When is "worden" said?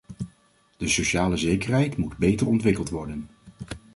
2.89-3.29